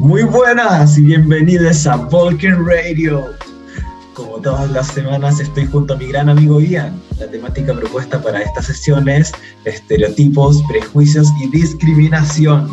[0.00, 3.34] Muy buenas y bienvenidos a Vulcan Radio.
[4.14, 6.98] Como todas las semanas estoy junto a mi gran amigo Ian.
[7.18, 9.30] La temática propuesta para esta sesión es
[9.66, 12.66] estereotipos, prejuicios y discriminación.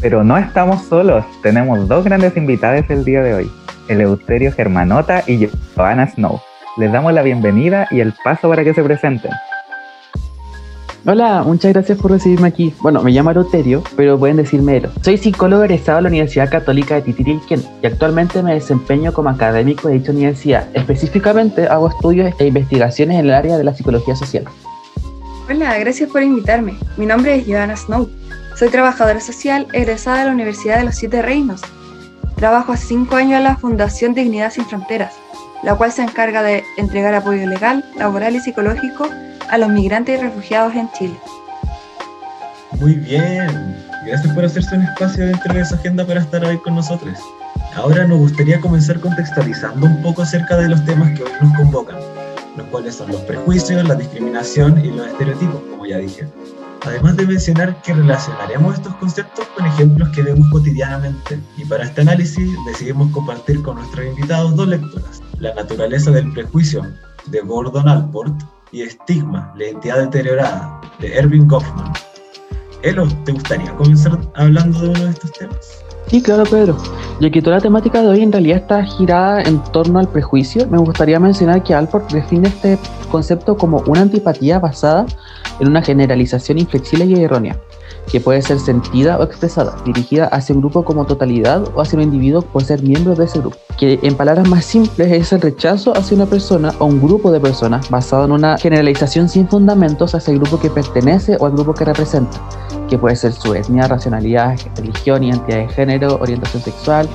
[0.00, 3.52] Pero no estamos solos, tenemos dos grandes invitados el día de hoy,
[3.86, 6.40] Eleuterio Germanota y Johanna Snow.
[6.76, 9.30] Les damos la bienvenida y el paso para que se presenten.
[11.08, 12.74] Hola, muchas gracias por recibirme aquí.
[12.80, 14.90] Bueno, me llamo Aroterio, pero pueden decirme Elo.
[15.02, 19.86] Soy psicólogo egresado de la Universidad Católica de Titirilquén y actualmente me desempeño como académico
[19.86, 20.66] de dicha universidad.
[20.74, 24.46] Específicamente hago estudios e investigaciones en el área de la psicología social.
[25.48, 26.76] Hola, gracias por invitarme.
[26.96, 28.10] Mi nombre es Johanna Snow.
[28.56, 31.60] Soy trabajadora social egresada de la Universidad de los Siete Reinos.
[32.34, 35.14] Trabajo hace cinco años en la Fundación Dignidad Sin Fronteras,
[35.62, 39.08] la cual se encarga de entregar apoyo legal, laboral y psicológico
[39.50, 41.18] a los migrantes y refugiados en Chile.
[42.80, 46.74] Muy bien, gracias por hacerse un espacio dentro de esa agenda para estar hoy con
[46.74, 47.18] nosotros.
[47.74, 51.96] Ahora nos gustaría comenzar contextualizando un poco acerca de los temas que hoy nos convocan,
[52.56, 56.26] los cuales son los prejuicios, la discriminación y los estereotipos, como ya dije.
[56.86, 62.02] Además de mencionar que relacionaremos estos conceptos con ejemplos que vemos cotidianamente, y para este
[62.02, 66.86] análisis decidimos compartir con nuestros invitados dos lecturas, La naturaleza del prejuicio,
[67.26, 68.34] de Gordon Alport,
[68.76, 71.90] y Estigma, la identidad deteriorada, de Erving Goffman.
[72.82, 75.84] Elo, ¿te gustaría comenzar hablando de uno de estos temas?
[76.08, 76.76] Sí, claro, Pedro.
[77.18, 80.68] Ya que toda la temática de hoy en realidad está girada en torno al prejuicio,
[80.68, 82.78] me gustaría mencionar que Alford define este
[83.10, 85.06] concepto como una antipatía basada
[85.58, 87.58] en una generalización inflexible y errónea
[88.10, 92.04] que puede ser sentida o expresada, dirigida hacia un grupo como totalidad o hacia un
[92.04, 93.56] individuo por ser miembro de ese grupo.
[93.76, 97.40] Que en palabras más simples es el rechazo hacia una persona o un grupo de
[97.40, 101.74] personas basado en una generalización sin fundamentos hacia el grupo que pertenece o al grupo
[101.74, 102.40] que representa,
[102.88, 107.08] que puede ser su etnia, racionalidad, religión, identidad de género, orientación sexual,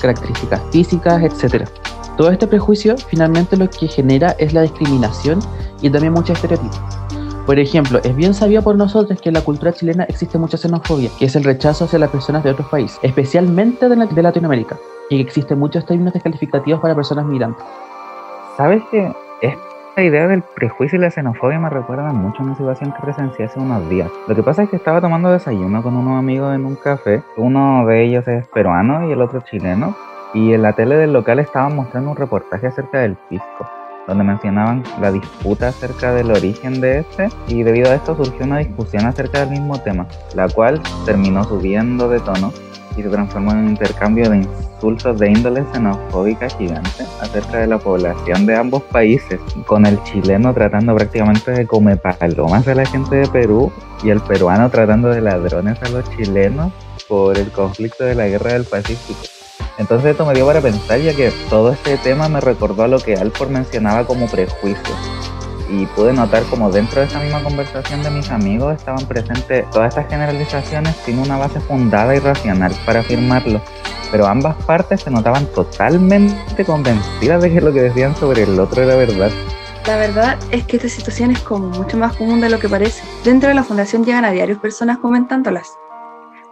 [0.00, 1.68] características físicas, etc.
[2.16, 5.40] Todo este prejuicio finalmente lo que genera es la discriminación
[5.82, 6.95] y también muchos estereotipos.
[7.46, 11.10] Por ejemplo, es bien sabido por nosotros que en la cultura chilena existe mucha xenofobia,
[11.16, 14.76] que es el rechazo hacia las personas de otros países, especialmente de, Latinoamérica,
[15.08, 17.64] y que existen muchos términos descalificativos para personas migrantes.
[18.56, 19.12] ¿Sabes que
[19.42, 23.44] esta idea del prejuicio y la xenofobia me recuerda mucho a una situación que presencié
[23.44, 24.10] hace unos días.
[24.26, 27.22] Lo que pasa es que estaba tomando desayuno con unos amigos en un café.
[27.36, 29.94] Uno de ellos es peruano y el otro chileno.
[30.34, 33.70] Y en la tele del local estaban mostrando un reportaje acerca del pisco
[34.06, 38.58] donde mencionaban la disputa acerca del origen de este y debido a esto surgió una
[38.58, 42.52] discusión acerca del mismo tema, la cual terminó subiendo de tono
[42.96, 47.78] y se transformó en un intercambio de insultos de índole xenofóbica gigante acerca de la
[47.78, 53.16] población de ambos países, con el chileno tratando prácticamente de comer palomas a la gente
[53.16, 53.70] de Perú
[54.02, 56.72] y el peruano tratando de ladrones a los chilenos
[57.08, 59.35] por el conflicto de la guerra del Pacífico.
[59.78, 62.98] Entonces esto me dio para pensar ya que todo este tema me recordó a lo
[62.98, 64.94] que Alford mencionaba como prejuicio.
[65.68, 69.88] Y pude notar como dentro de esa misma conversación de mis amigos estaban presentes todas
[69.88, 73.60] estas generalizaciones sin una base fundada y racional para afirmarlo.
[74.12, 78.82] Pero ambas partes se notaban totalmente convencidas de que lo que decían sobre el otro
[78.82, 79.30] era verdad.
[79.86, 83.02] La verdad es que esta situación es como mucho más común de lo que parece.
[83.24, 85.78] Dentro de la fundación llegan a diarios personas comentándolas.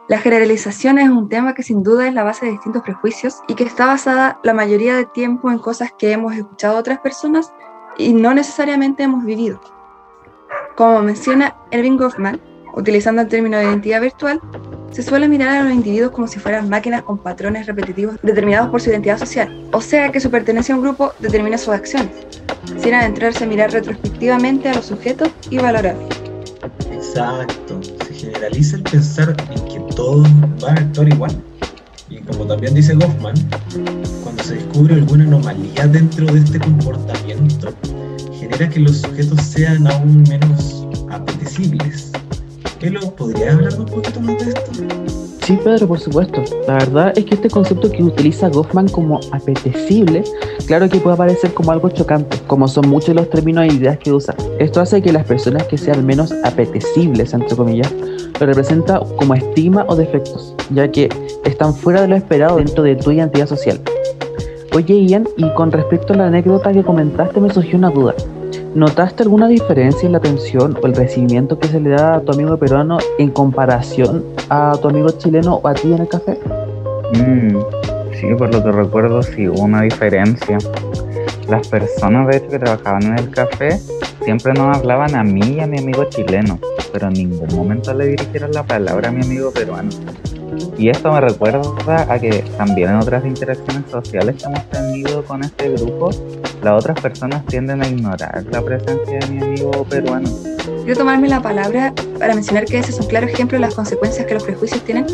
[0.06, 3.54] La generalización es un tema que sin duda es la base de distintos prejuicios y
[3.54, 7.54] que está basada la mayoría del tiempo en cosas que hemos escuchado de otras personas
[7.96, 9.58] y no necesariamente hemos vivido.
[10.76, 12.38] Como menciona Erving Goffman,
[12.74, 14.42] utilizando el término de identidad virtual,
[14.90, 18.82] se suele mirar a los individuos como si fueran máquinas con patrones repetitivos determinados por
[18.82, 22.14] su identidad social, o sea que su pertenencia a un grupo determina sus acciones,
[22.76, 26.08] sin adentrarse a mirar retrospectivamente a los sujetos y valorarlos.
[26.92, 27.80] Exacto,
[28.24, 30.26] generaliza el pensar en que todos
[30.60, 31.42] van a actuar igual.
[32.08, 33.34] Y como también dice Goffman,
[34.22, 37.74] cuando se descubre alguna anomalía dentro de este comportamiento,
[38.38, 42.12] genera que los sujetos sean aún menos apetecibles.
[42.80, 45.23] ¿Elo, podrías hablar un poquito más de esto?
[45.44, 46.42] Sí, Pedro, por supuesto.
[46.66, 50.24] La verdad es que este concepto que utiliza Goffman como apetecible,
[50.66, 54.10] claro que puede parecer como algo chocante, como son muchos los términos e ideas que
[54.10, 54.34] usa.
[54.58, 57.92] Esto hace que las personas que sean menos apetecibles, entre comillas,
[58.40, 61.10] lo representa como estima o defectos, ya que
[61.44, 63.78] están fuera de lo esperado dentro de tu identidad social.
[64.74, 68.14] Oye, Ian, y con respecto a la anécdota que comentaste, me surgió una duda.
[68.74, 72.32] ¿Notaste alguna diferencia en la atención o el recibimiento que se le da a tu
[72.32, 76.40] amigo peruano en comparación a tu amigo chileno o a ti en el café?
[77.12, 77.56] Mm,
[78.18, 80.58] sí, por lo que recuerdo, sí hubo una diferencia.
[81.48, 83.78] Las personas, de hecho, que trabajaban en el café
[84.24, 86.58] siempre nos hablaban a mí y a mi amigo chileno,
[86.92, 89.90] pero en ningún momento le dirigieron la palabra a mi amigo peruano.
[90.76, 95.44] Y esto me recuerda a que también en otras interacciones sociales que hemos tenido con
[95.44, 96.10] este grupo,
[96.64, 100.28] las otras personas tienden a ignorar la presencia de mi amigo peruano.
[100.84, 104.26] Quiero tomarme la palabra para mencionar que ese es un claro ejemplo de las consecuencias
[104.26, 105.04] que los prejuicios tienen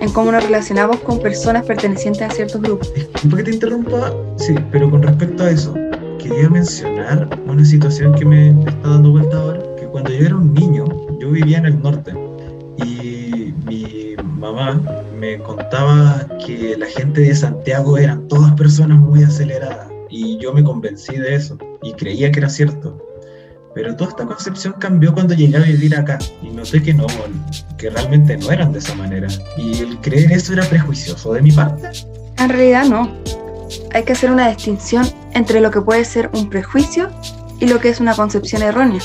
[0.00, 2.92] en cómo nos relacionamos con personas pertenecientes a ciertos grupos.
[3.28, 4.12] ¿Por qué te interrumpa?
[4.36, 5.74] Sí, pero con respecto a eso,
[6.18, 10.54] quería mencionar una situación que me está dando vuelta ahora, que cuando yo era un
[10.54, 10.84] niño,
[11.18, 12.12] yo vivía en el norte
[12.78, 14.80] y mi mamá
[15.18, 20.62] me contaba que la gente de Santiago eran todas personas muy aceleradas y yo me
[20.62, 23.04] convencí de eso y creía que era cierto.
[23.74, 27.08] Pero toda esta concepción cambió cuando llegué a vivir acá y noté que no,
[27.76, 29.26] que realmente no eran de esa manera.
[29.56, 31.88] Y el creer eso era prejuicioso de mi parte.
[32.38, 33.12] En realidad no.
[33.92, 37.10] Hay que hacer una distinción entre lo que puede ser un prejuicio
[37.58, 39.00] y lo que es una concepción errónea.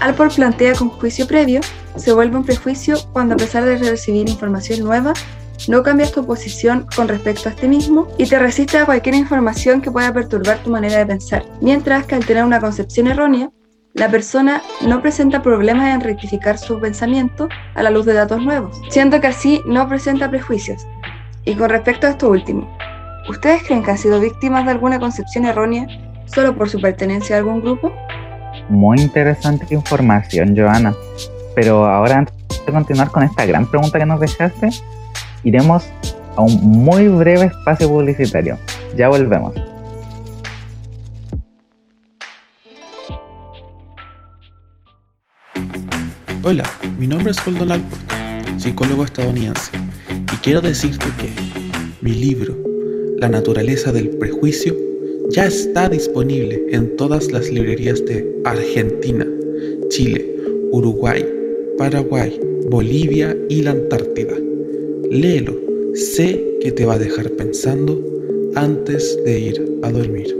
[0.00, 1.60] Alport plantea con juicio previo
[1.96, 5.12] se vuelve un prejuicio cuando a pesar de recibir información nueva,
[5.68, 9.80] no cambias tu posición con respecto a este mismo y te resistes a cualquier información
[9.80, 11.44] que pueda perturbar tu manera de pensar.
[11.60, 13.50] Mientras que al tener una concepción errónea,
[13.94, 18.78] la persona no presenta problemas en rectificar su pensamiento a la luz de datos nuevos,
[18.90, 20.86] siendo que así no presenta prejuicios.
[21.46, 22.68] Y con respecto a esto último,
[23.28, 25.86] ¿ustedes creen que han sido víctimas de alguna concepción errónea
[26.26, 27.92] solo por su pertenencia a algún grupo?
[28.68, 30.94] Muy interesante información, Joana.
[31.54, 32.34] Pero ahora, antes
[32.66, 34.68] de continuar con esta gran pregunta que nos dejaste,
[35.46, 35.84] iremos
[36.34, 38.58] a un muy breve espacio publicitario.
[38.96, 39.54] Ya volvemos.
[46.42, 46.64] Hola,
[46.98, 48.02] mi nombre es Colton Alport,
[48.58, 49.70] psicólogo estadounidense,
[50.10, 51.30] y quiero decirte que
[52.02, 52.56] mi libro,
[53.18, 54.76] La naturaleza del prejuicio,
[55.30, 59.26] ya está disponible en todas las librerías de Argentina,
[59.90, 60.36] Chile,
[60.72, 61.24] Uruguay,
[61.78, 64.45] Paraguay, Bolivia y la Antártida.
[65.10, 65.54] Léelo,
[65.94, 68.02] sé que te va a dejar pensando
[68.54, 70.36] antes de ir a dormir.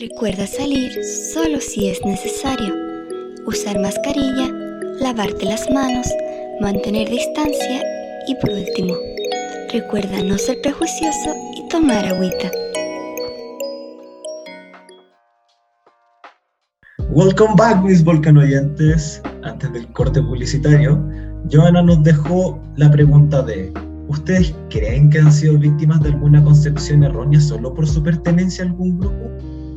[0.00, 0.92] Recuerda salir
[1.32, 2.74] solo si es necesario.
[3.46, 4.52] Usar mascarilla,
[5.00, 6.06] lavarte las manos,
[6.60, 7.82] mantener distancia
[8.28, 8.96] y por último,
[9.72, 12.50] recuerda no ser prejuicioso y tomar agüita.
[17.18, 19.20] Welcome back, mis volcanoyentes.
[19.42, 21.02] Antes del corte publicitario,
[21.50, 23.72] Joana nos dejó la pregunta de
[24.06, 28.68] ¿Ustedes creen que han sido víctimas de alguna concepción errónea solo por su pertenencia a
[28.68, 29.32] algún grupo?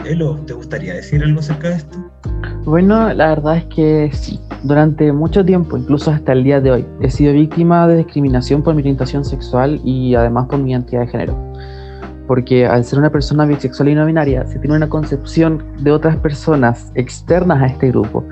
[0.06, 1.98] Elo, ¿te gustaría decir algo acerca de esto?
[2.64, 4.40] Bueno, la verdad es que sí.
[4.62, 8.76] Durante mucho tiempo, incluso hasta el día de hoy, he sido víctima de discriminación por
[8.76, 11.51] mi orientación sexual y además por mi identidad de género.
[12.32, 16.16] Porque al ser una persona bisexual y no binaria, se tiene una concepción de otras
[16.16, 18.24] personas externas a este grupo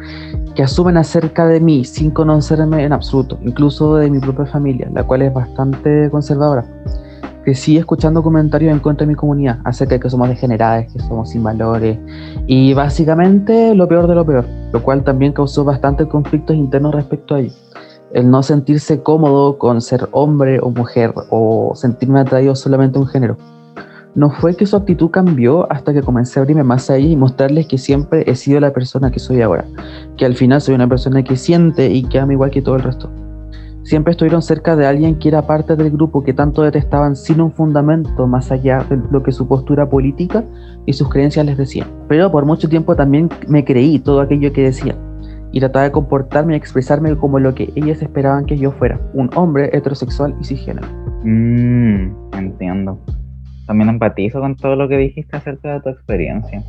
[0.55, 5.03] que asumen acerca de mí sin conocerme en absoluto, incluso de mi propia familia, la
[5.03, 6.65] cual es bastante conservadora
[7.43, 11.31] crecí escuchando comentarios en contra de mi comunidad acerca de que somos degeneradas, que somos
[11.31, 11.97] sin valores
[12.47, 17.35] y básicamente lo peor de lo peor, lo cual también causó bastantes conflictos internos respecto
[17.35, 17.53] a ello.
[18.13, 23.07] El no sentirse cómodo con ser hombre o mujer o sentirme atraído solamente a un
[23.07, 23.58] género.
[24.15, 27.15] No fue que su actitud cambió hasta que comencé a abrirme más a ella y
[27.15, 29.65] mostrarles que siempre he sido la persona que soy ahora,
[30.17, 32.83] que al final soy una persona que siente y que ama igual que todo el
[32.83, 33.09] resto
[33.89, 37.51] siempre estuvieron cerca de alguien que era parte del grupo que tanto detestaban sin un
[37.51, 40.43] fundamento más allá de lo que su postura política
[40.85, 41.87] y sus creencias les decían.
[42.07, 44.95] Pero por mucho tiempo también me creí todo aquello que decían
[45.51, 49.31] y trataba de comportarme y expresarme como lo que ellas esperaban que yo fuera, un
[49.35, 50.87] hombre heterosexual y cisgénero.
[51.23, 52.99] Mmm, entiendo.
[53.69, 56.63] También empatizo con todo lo que dijiste acerca de tu experiencia.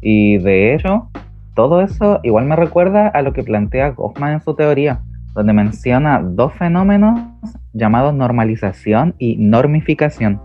[0.00, 1.08] Y de hecho,
[1.54, 4.98] todo eso igual me recuerda a lo que plantea Goffman en su teoría,
[5.32, 7.20] donde menciona dos fenómenos
[7.72, 10.40] llamados normalización y normificación.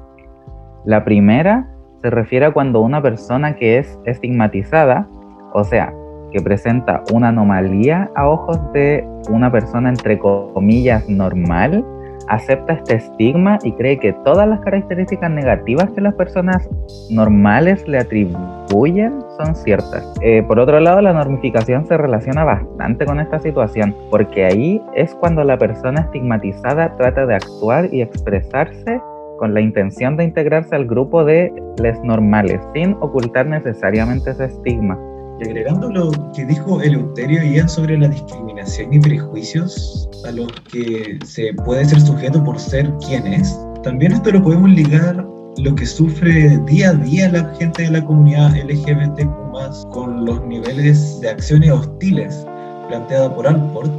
[0.85, 1.67] La primera
[2.03, 5.07] se refiere a cuando una persona que es estigmatizada,
[5.55, 5.91] o sea,
[6.31, 11.83] que presenta una anomalía a ojos de una persona entre comillas normal,
[12.27, 16.67] acepta este estigma y cree que todas las características negativas que las personas
[17.09, 20.13] normales le atribuyen son ciertas.
[20.21, 25.13] Eh, por otro lado, la normificación se relaciona bastante con esta situación, porque ahí es
[25.15, 29.01] cuando la persona estigmatizada trata de actuar y expresarse
[29.37, 31.51] con la intención de integrarse al grupo de
[31.81, 34.97] les normales, sin ocultar necesariamente ese estigma.
[35.39, 41.19] Y agregando lo que dijo Eleuterio Ian sobre la discriminación y prejuicios a los que
[41.25, 45.25] se puede ser sujeto por ser quien es, también esto lo podemos ligar
[45.57, 51.19] lo que sufre día a día la gente de la comunidad LGBTQ con los niveles
[51.21, 52.45] de acciones hostiles
[52.89, 53.91] planteada por Alport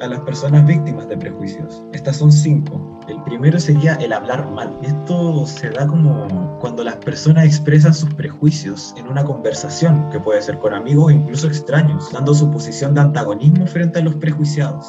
[0.00, 1.82] a las personas víctimas de prejuicios.
[1.92, 3.00] Estas son cinco.
[3.08, 4.76] El primero sería el hablar mal.
[4.82, 10.42] Esto se da como cuando las personas expresan sus prejuicios en una conversación, que puede
[10.42, 14.86] ser con amigos o incluso extraños, dando su posición de antagonismo frente a los prejuiciados.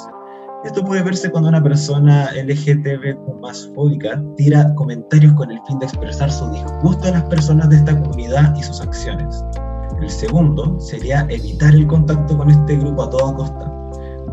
[0.64, 5.88] Esto puede verse cuando una persona LGTB más fóbica tira comentarios con el fin de
[5.88, 9.44] expresar su disgusto a las personas de esta comunidad y sus acciones.
[10.02, 13.73] El segundo sería evitar el contacto con este grupo a toda costa,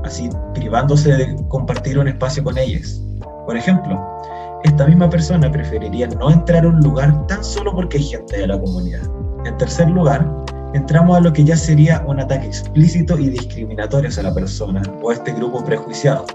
[0.05, 3.03] así privándose de compartir un espacio con ellos.
[3.47, 3.99] Por ejemplo,
[4.65, 8.47] esta misma persona preferiría no entrar a un lugar tan solo porque hay gente de
[8.47, 9.03] la comunidad.
[9.47, 10.27] En tercer lugar,
[10.75, 15.13] entramos a lo que ya sería un ataque explícito y discriminatorio hacia la persona o
[15.13, 16.27] este grupo prejuiciado,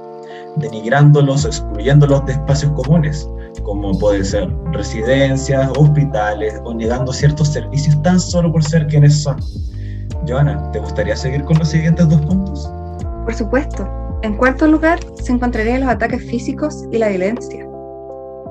[0.57, 3.29] denigrándolos o excluyéndolos de espacios comunes,
[3.63, 9.37] como puede ser residencias, hospitales o negando ciertos servicios tan solo por ser quienes son.
[10.27, 12.69] Joana, ¿te gustaría seguir con los siguientes dos puntos?
[13.25, 13.89] Por supuesto.
[14.21, 17.67] En cuarto lugar, se encontrarían los ataques físicos y la violencia.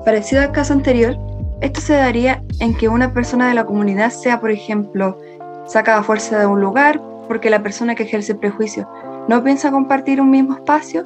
[0.05, 1.17] Parecido al caso anterior,
[1.61, 5.17] esto se daría en que una persona de la comunidad sea, por ejemplo,
[5.65, 8.87] saca a fuerza de un lugar porque la persona que ejerce prejuicio
[9.27, 11.05] no piensa compartir un mismo espacio,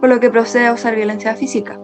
[0.00, 1.78] por lo que procede a usar violencia física.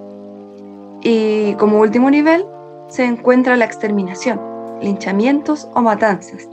[1.02, 2.46] Y como último nivel
[2.88, 4.40] se encuentra la exterminación,
[4.80, 6.48] linchamientos o matanzas.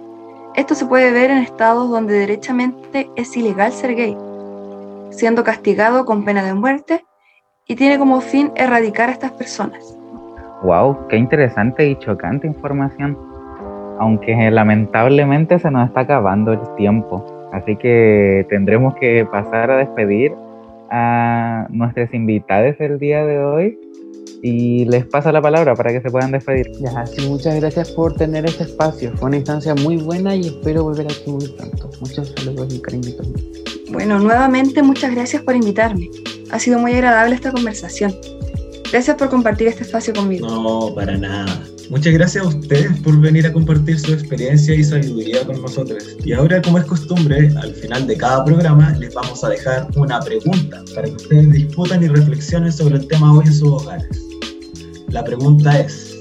[0.56, 4.18] Esto se puede ver en estados donde derechamente es ilegal ser gay,
[5.12, 7.06] siendo castigado con pena de muerte
[7.68, 9.96] y tiene como fin erradicar a estas personas.
[10.64, 13.32] Wow, qué interesante y chocante información
[14.02, 17.24] aunque lamentablemente se nos está acabando el tiempo.
[17.54, 20.34] Así que tendremos que pasar a despedir
[20.90, 23.80] a nuestras invitadas el día de hoy
[24.42, 26.72] y les paso la palabra para que se puedan despedir.
[26.80, 29.12] Ya, sí, muchas gracias por tener este espacio.
[29.18, 31.92] Fue una instancia muy buena y espero volver aquí muy pronto.
[32.00, 33.32] Muchos saludos y cariñitos.
[33.92, 36.10] Bueno, nuevamente muchas gracias por invitarme.
[36.50, 38.16] Ha sido muy agradable esta conversación.
[38.92, 40.48] Gracias por compartir este espacio conmigo.
[40.48, 41.64] No, para nada.
[41.90, 46.16] Muchas gracias a ustedes por venir a compartir su experiencia y sabiduría con nosotros.
[46.24, 50.22] Y ahora, como es costumbre, al final de cada programa les vamos a dejar una
[50.22, 54.22] pregunta para que ustedes discutan y reflexionen sobre el tema hoy en sus hogares.
[55.10, 56.16] La pregunta es,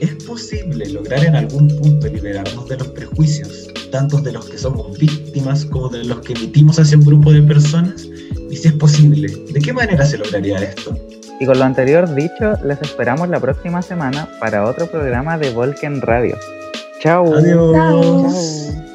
[0.00, 4.96] ¿es posible lograr en algún punto liberarnos de los prejuicios, tanto de los que somos
[4.98, 8.06] víctimas como de los que emitimos hacia un grupo de personas?
[8.50, 10.96] Y si es posible, ¿de qué manera se lograría esto?
[11.40, 16.00] Y con lo anterior dicho, les esperamos la próxima semana para otro programa de Volken
[16.00, 16.36] Radio.
[17.02, 17.34] Chao.
[17.34, 18.85] Adiós.